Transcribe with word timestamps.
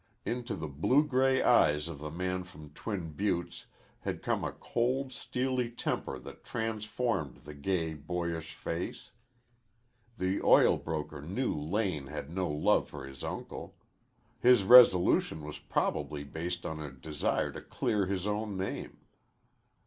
Into 0.25 0.55
the 0.55 0.67
blue 0.67 1.05
gray 1.05 1.43
eyes 1.43 1.87
of 1.87 1.99
the 1.99 2.09
man 2.09 2.43
from 2.43 2.71
Twin 2.71 3.11
Buttes 3.13 3.67
had 3.99 4.23
come 4.23 4.43
a 4.43 4.51
cold 4.51 5.13
steely 5.13 5.69
temper 5.69 6.17
that 6.17 6.43
transformed 6.43 7.43
the 7.43 7.53
gay, 7.53 7.93
boyish 7.93 8.55
face. 8.55 9.11
The 10.17 10.41
oil 10.41 10.77
broker 10.77 11.21
knew 11.21 11.53
Lane 11.53 12.07
had 12.07 12.31
no 12.31 12.49
love 12.49 12.89
for 12.89 13.05
his 13.05 13.23
uncle. 13.23 13.75
His 14.39 14.63
resolution 14.63 15.43
was 15.43 15.59
probably 15.59 16.23
based 16.23 16.65
on 16.65 16.79
a 16.79 16.89
desire 16.91 17.51
to 17.51 17.61
clear 17.61 18.07
his 18.07 18.25
own 18.25 18.57
name. 18.57 18.97